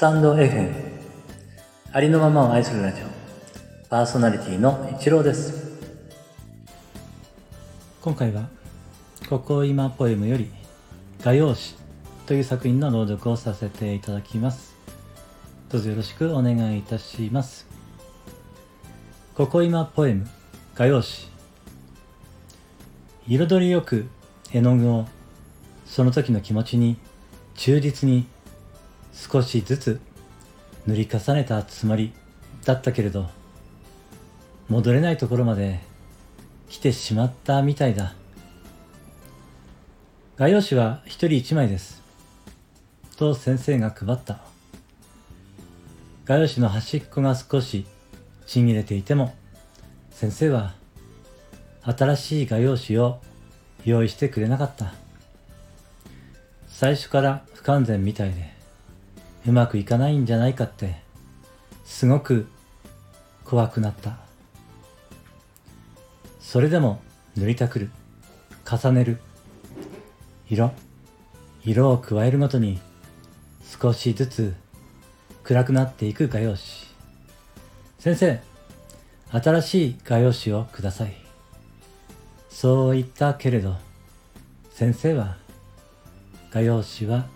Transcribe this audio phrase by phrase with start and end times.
[0.00, 0.72] タンド FM
[1.92, 3.04] ありのままを愛するラジオ。
[3.90, 5.78] パーソナリティの一郎です。
[8.00, 8.48] 今回は
[9.28, 10.50] 「ここ今ポエム」より
[11.22, 11.58] 「画用紙」
[12.24, 14.74] という作品の朗読をさせていただきます。
[15.68, 17.66] どうぞよろしくお願いいたします。
[19.34, 20.26] ここ今ポエム
[20.76, 21.28] 画用紙。
[23.28, 24.08] 彩りよく
[24.50, 25.04] 絵の具を
[25.84, 26.96] その時の気持ちに
[27.54, 28.26] 忠実に
[29.12, 30.00] 少しずつ
[30.86, 32.12] 塗り重ねたつもり
[32.64, 33.28] だったけれど
[34.68, 35.80] 戻れないところまで
[36.68, 38.14] 来てしまったみたいだ。
[40.36, 42.00] 画用紙は一人一枚です。
[43.16, 44.38] と先生が配った。
[46.24, 47.84] 画用紙の端っこが少し
[48.46, 49.34] ちぎれていても
[50.12, 50.74] 先生は
[51.82, 53.20] 新しい画用紙を
[53.84, 54.94] 用意してくれなかった。
[56.68, 58.59] 最初から不完全みたいで。
[59.46, 60.96] うまくいかないんじゃないかって
[61.84, 62.46] すごく
[63.44, 64.18] 怖くなった。
[66.40, 67.00] それでも
[67.36, 67.90] 塗りたくる
[68.68, 69.18] 重ねる
[70.48, 70.72] 色
[71.64, 72.80] 色を加えるごとに
[73.80, 74.54] 少しずつ
[75.44, 76.60] 暗くなっていく画用紙。
[77.98, 78.40] 先生
[79.30, 81.14] 新しい画用紙をください。
[82.50, 83.76] そう言ったけれど
[84.72, 85.36] 先生は
[86.50, 87.26] 画用紙は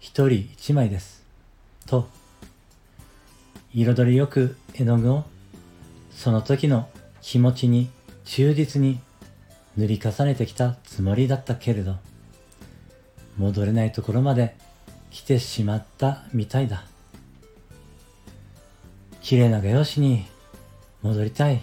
[0.00, 1.27] 一人一枚です。
[1.88, 2.08] と
[3.74, 5.24] 彩りよく絵の具を
[6.10, 6.88] その時の
[7.20, 7.90] 気持ちに
[8.24, 9.00] 忠実に
[9.76, 11.96] 塗り重ねてきたつもりだったけれど
[13.38, 14.56] 戻れないところまで
[15.10, 16.84] 来てしまったみたいだ。
[19.22, 20.26] 綺麗な画用紙に
[21.02, 21.62] 戻りたい。